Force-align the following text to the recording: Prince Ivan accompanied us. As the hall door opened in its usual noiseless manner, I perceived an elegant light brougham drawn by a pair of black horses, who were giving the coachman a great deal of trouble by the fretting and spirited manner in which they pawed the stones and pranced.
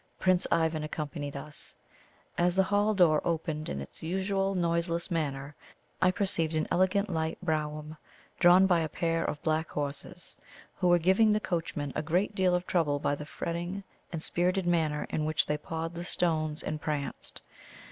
Prince 0.19 0.47
Ivan 0.51 0.81
accompanied 0.83 1.37
us. 1.37 1.75
As 2.35 2.55
the 2.55 2.63
hall 2.63 2.95
door 2.95 3.21
opened 3.23 3.69
in 3.69 3.79
its 3.79 4.01
usual 4.01 4.55
noiseless 4.55 5.11
manner, 5.11 5.55
I 6.01 6.09
perceived 6.09 6.55
an 6.55 6.67
elegant 6.71 7.07
light 7.07 7.37
brougham 7.43 7.97
drawn 8.39 8.65
by 8.65 8.79
a 8.79 8.89
pair 8.89 9.23
of 9.23 9.43
black 9.43 9.69
horses, 9.69 10.39
who 10.73 10.87
were 10.87 10.97
giving 10.97 11.29
the 11.29 11.39
coachman 11.39 11.93
a 11.95 12.01
great 12.01 12.33
deal 12.33 12.55
of 12.55 12.65
trouble 12.65 12.97
by 12.97 13.13
the 13.13 13.27
fretting 13.27 13.83
and 14.11 14.23
spirited 14.23 14.65
manner 14.65 15.05
in 15.11 15.23
which 15.23 15.45
they 15.45 15.55
pawed 15.55 15.93
the 15.93 16.03
stones 16.03 16.63
and 16.63 16.81
pranced. 16.81 17.43